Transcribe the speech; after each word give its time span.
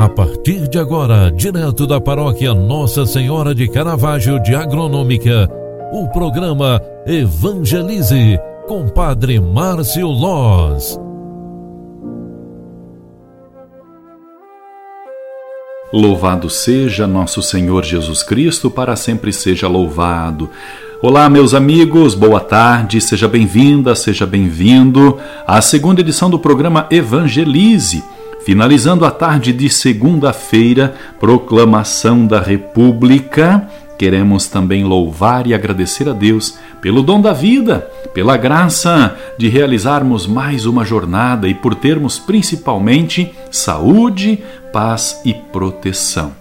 A 0.00 0.08
partir 0.08 0.66
de 0.66 0.78
agora, 0.78 1.30
direto 1.30 1.86
da 1.86 2.00
paróquia 2.00 2.54
Nossa 2.54 3.04
Senhora 3.04 3.54
de 3.54 3.68
Caravaggio 3.68 4.42
de 4.42 4.54
Agronômica, 4.54 5.46
o 5.92 6.08
programa 6.08 6.80
Evangelize 7.06 8.38
com 8.66 8.88
Padre 8.88 9.38
Márcio 9.38 10.06
Loz. 10.06 10.98
Louvado 15.92 16.48
seja 16.48 17.06
nosso 17.06 17.42
Senhor 17.42 17.84
Jesus 17.84 18.22
Cristo, 18.22 18.70
para 18.70 18.96
sempre 18.96 19.34
seja 19.34 19.68
louvado. 19.68 20.48
Olá, 21.02 21.28
meus 21.28 21.52
amigos, 21.52 22.14
boa 22.14 22.40
tarde, 22.40 23.02
seja 23.02 23.28
bem-vinda, 23.28 23.94
seja 23.94 24.26
bem-vindo 24.26 25.18
à 25.46 25.60
segunda 25.60 26.00
edição 26.00 26.30
do 26.30 26.38
programa 26.38 26.86
Evangelize 26.90 28.02
Finalizando 28.44 29.04
a 29.04 29.10
tarde 29.10 29.52
de 29.52 29.68
segunda-feira, 29.68 30.94
proclamação 31.18 32.26
da 32.26 32.40
República, 32.40 33.68
queremos 33.98 34.46
também 34.46 34.82
louvar 34.82 35.46
e 35.46 35.52
agradecer 35.52 36.08
a 36.08 36.14
Deus 36.14 36.58
pelo 36.80 37.02
dom 37.02 37.20
da 37.20 37.34
vida, 37.34 37.90
pela 38.14 38.38
graça 38.38 39.14
de 39.36 39.48
realizarmos 39.48 40.26
mais 40.26 40.64
uma 40.64 40.86
jornada 40.86 41.48
e 41.48 41.54
por 41.54 41.74
termos 41.74 42.18
principalmente 42.18 43.30
saúde, 43.50 44.42
paz 44.72 45.20
e 45.22 45.34
proteção. 45.34 46.32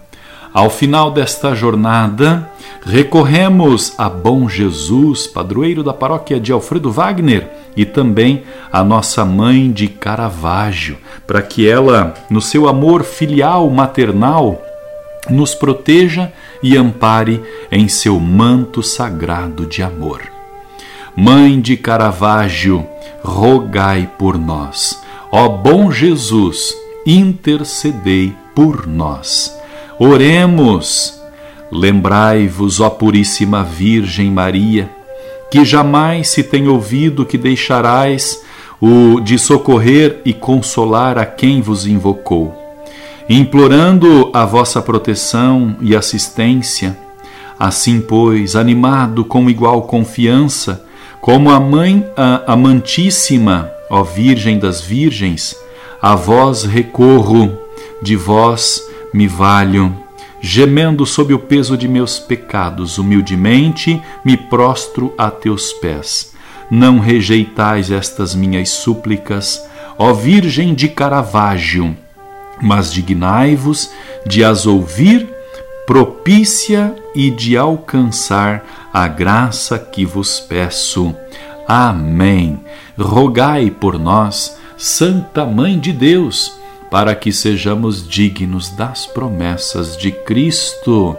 Ao 0.54 0.70
final 0.70 1.12
desta 1.12 1.54
jornada, 1.54 2.50
recorremos 2.84 3.94
a 3.98 4.10
Bom 4.10 4.50
Jesus, 4.50 5.28
padroeiro 5.28 5.84
da 5.84 5.94
paróquia 5.94 6.40
de 6.40 6.52
Alfredo 6.52 6.92
Wagner, 6.92 7.48
e 7.78 7.86
também 7.86 8.44
a 8.72 8.84
nossa 8.84 9.24
mãe 9.24 9.72
de 9.72 9.88
Caravaggio, 9.88 10.98
para 11.28 11.42
que 11.42 11.70
ela, 11.70 12.16
no 12.30 12.42
seu 12.42 12.68
amor 12.68 13.04
filial 13.04 13.70
maternal, 13.70 14.60
nos 15.30 15.54
proteja 15.54 16.32
e 16.64 16.76
ampare 16.76 17.42
em 17.72 17.88
seu 17.88 18.20
manto 18.20 18.82
sagrado 18.82 19.68
de 19.68 19.84
amor. 19.84 20.22
Mãe 21.16 21.62
de 21.62 21.78
Caravaggio, 21.78 22.86
rogai 23.24 24.10
por 24.18 24.38
nós. 24.38 25.00
Ó 25.32 25.48
bom 25.48 25.92
Jesus, 25.92 26.76
intercedei 27.06 28.34
por 28.56 28.88
nós. 28.88 29.59
Oremos. 30.00 31.20
Lembrai-vos, 31.70 32.80
ó 32.80 32.90
Puríssima 32.90 33.64
Virgem 33.64 34.32
Maria, 34.32 34.90
que 35.52 35.66
jamais 35.66 36.30
se 36.30 36.42
tem 36.42 36.70
ouvido 36.70 37.26
que 37.26 37.38
deixarás 37.38 38.42
o 38.80 39.20
de 39.20 39.38
socorrer 39.38 40.22
e 40.24 40.34
consolar 40.34 41.18
a 41.18 41.26
quem 41.26 41.62
vos 41.62 41.86
invocou. 41.86 42.56
Implorando 43.30 44.32
a 44.34 44.46
vossa 44.46 44.82
proteção 44.82 45.76
e 45.82 45.94
assistência, 45.94 46.98
assim, 47.60 48.00
pois, 48.00 48.56
animado 48.56 49.26
com 49.26 49.50
igual 49.50 49.82
confiança, 49.82 50.84
como 51.20 51.52
a 51.52 51.60
Mãe 51.60 52.08
a 52.16 52.54
Amantíssima, 52.54 53.70
ó 53.90 54.02
Virgem 54.02 54.58
das 54.58 54.82
Virgens, 54.82 55.56
a 56.02 56.16
vós 56.16 56.64
recorro, 56.64 57.52
de 58.02 58.16
vós 58.16 58.89
me 59.14 59.28
valho 59.28 60.10
gemendo 60.42 61.06
sob 61.06 61.34
o 61.34 61.40
peso 61.40 61.78
de 61.78 61.88
meus 61.88 62.18
pecados, 62.20 62.98
humildemente 62.98 64.02
me 64.24 64.38
prostro 64.38 65.14
a 65.18 65.30
teus 65.30 65.74
pés. 65.74 66.34
Não 66.72 67.00
rejeitais 67.00 67.92
estas 67.92 68.36
minhas 68.36 68.70
súplicas, 68.70 69.62
ó 69.98 70.14
Virgem 70.14 70.74
de 70.74 70.88
Caravaggio, 70.88 71.96
mas 72.62 72.94
dignai-vos 72.94 73.92
de 74.26 74.44
as 74.44 74.66
ouvir 74.66 75.28
propícia 75.86 76.96
e 77.16 77.32
de 77.32 77.58
alcançar 77.58 78.64
a 78.94 79.08
graça 79.08 79.80
que 79.80 80.06
vos 80.06 80.40
peço. 80.40 81.16
Amém. 81.68 82.60
Rogai 82.98 83.72
por 83.72 83.98
nós, 83.98 84.58
Santa 84.78 85.46
Mãe 85.46 85.80
de 85.80 85.92
Deus 85.92 86.59
para 86.90 87.14
que 87.16 87.32
sejamos 87.32 88.08
dignos 88.08 88.70
das 88.70 89.06
promessas 89.06 89.96
de 89.98 90.12
Cristo. 90.12 91.16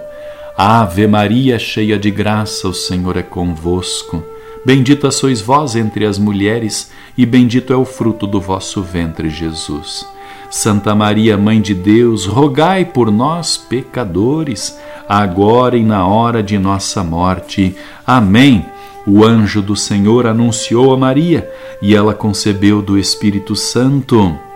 Ave 0.56 1.06
Maria, 1.06 1.58
cheia 1.58 1.98
de 1.98 2.10
graça, 2.10 2.68
o 2.68 2.74
Senhor 2.74 3.16
é 3.16 3.22
convosco. 3.22 4.22
Bendita 4.64 5.10
sois 5.10 5.40
vós 5.40 5.74
entre 5.74 6.04
as 6.04 6.18
mulheres, 6.18 6.90
e 7.16 7.24
bendito 7.24 7.72
é 7.72 7.76
o 7.76 7.84
fruto 7.84 8.26
do 8.26 8.40
vosso 8.40 8.82
ventre, 8.82 9.30
Jesus. 9.30 10.06
Santa 10.50 10.94
Maria, 10.94 11.38
Mãe 11.38 11.60
de 11.60 11.72
Deus, 11.72 12.26
rogai 12.26 12.84
por 12.84 13.10
nós, 13.10 13.56
pecadores, 13.56 14.76
agora 15.08 15.78
e 15.78 15.82
na 15.82 16.06
hora 16.06 16.42
de 16.42 16.58
nossa 16.58 17.02
morte. 17.02 17.74
Amém. 18.06 18.66
O 19.06 19.24
anjo 19.24 19.62
do 19.62 19.74
Senhor 19.74 20.26
anunciou 20.26 20.92
a 20.92 20.96
Maria, 20.96 21.48
e 21.80 21.94
ela 21.94 22.12
concebeu 22.12 22.82
do 22.82 22.98
Espírito 22.98 23.56
Santo. 23.56 24.49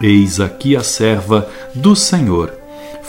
Eis 0.00 0.40
aqui 0.40 0.76
a 0.76 0.82
serva 0.82 1.48
do 1.74 1.96
Senhor. 1.96 2.52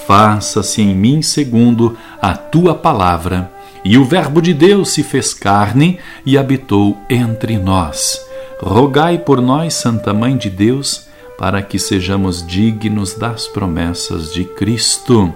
Faça-se 0.06 0.82
em 0.82 0.96
mim 0.96 1.22
segundo 1.22 1.98
a 2.22 2.34
tua 2.34 2.74
palavra. 2.74 3.52
E 3.84 3.98
o 3.98 4.06
Verbo 4.06 4.42
de 4.42 4.54
Deus 4.54 4.90
se 4.90 5.04
fez 5.04 5.34
carne 5.34 6.00
e 6.26 6.38
habitou 6.38 6.98
entre 7.10 7.58
nós. 7.58 8.22
Rogai 8.62 9.18
por 9.18 9.42
nós, 9.42 9.74
Santa 9.74 10.14
Mãe 10.14 10.38
de 10.38 10.50
Deus, 10.50 11.08
para 11.38 11.62
que 11.62 11.78
sejamos 11.78 12.46
dignos 12.46 13.14
das 13.14 13.48
promessas 13.48 14.34
de 14.34 14.46
Cristo. 14.46 15.34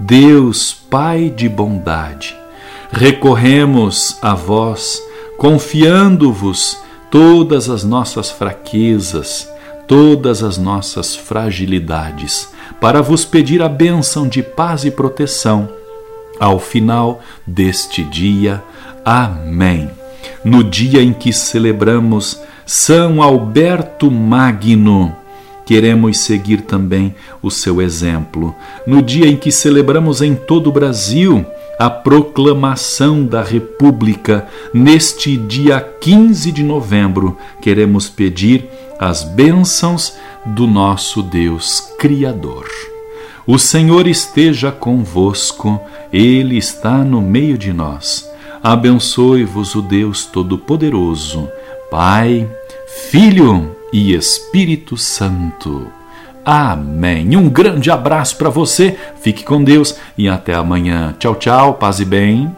Deus, 0.00 0.72
Pai 0.72 1.28
de 1.28 1.48
bondade, 1.48 2.34
recorremos 2.90 4.16
a 4.22 4.34
vós, 4.34 5.02
confiando-vos 5.36 6.78
todas 7.10 7.68
as 7.68 7.84
nossas 7.84 8.30
fraquezas 8.30 9.48
todas 9.88 10.42
as 10.44 10.58
nossas 10.58 11.16
fragilidades, 11.16 12.52
para 12.78 13.00
vos 13.00 13.24
pedir 13.24 13.62
a 13.62 13.68
bênção 13.68 14.28
de 14.28 14.42
paz 14.42 14.84
e 14.84 14.90
proteção 14.90 15.68
ao 16.38 16.60
final 16.60 17.20
deste 17.46 18.04
dia. 18.04 18.62
Amém. 19.04 19.90
No 20.44 20.62
dia 20.62 21.02
em 21.02 21.12
que 21.12 21.32
celebramos 21.32 22.40
São 22.66 23.22
Alberto 23.22 24.10
Magno, 24.10 25.16
queremos 25.64 26.20
seguir 26.20 26.60
também 26.62 27.14
o 27.42 27.50
seu 27.50 27.80
exemplo. 27.80 28.54
No 28.86 29.02
dia 29.02 29.26
em 29.26 29.36
que 29.36 29.50
celebramos 29.50 30.20
em 30.20 30.34
todo 30.34 30.68
o 30.68 30.72
Brasil 30.72 31.44
a 31.78 31.88
proclamação 31.88 33.24
da 33.24 33.42
República, 33.42 34.46
neste 34.74 35.36
dia 35.36 35.80
15 35.80 36.52
de 36.52 36.62
novembro, 36.62 37.38
queremos 37.62 38.08
pedir 38.08 38.68
as 38.98 39.22
bênçãos 39.22 40.16
do 40.44 40.66
nosso 40.66 41.22
Deus 41.22 41.80
Criador. 41.98 42.66
O 43.46 43.58
Senhor 43.58 44.06
esteja 44.06 44.70
convosco, 44.70 45.80
Ele 46.12 46.56
está 46.58 46.98
no 46.98 47.20
meio 47.22 47.56
de 47.56 47.72
nós. 47.72 48.28
Abençoe-vos 48.62 49.74
o 49.74 49.80
Deus 49.80 50.26
Todo-Poderoso, 50.26 51.48
Pai, 51.90 52.46
Filho 53.10 53.74
e 53.92 54.14
Espírito 54.14 54.96
Santo. 54.96 55.86
Amém. 56.44 57.36
Um 57.36 57.48
grande 57.48 57.90
abraço 57.90 58.36
para 58.36 58.50
você, 58.50 58.98
fique 59.20 59.44
com 59.44 59.62
Deus 59.62 59.94
e 60.16 60.28
até 60.28 60.54
amanhã. 60.54 61.14
Tchau, 61.18 61.34
tchau, 61.34 61.74
paz 61.74 62.00
e 62.00 62.04
bem. 62.04 62.57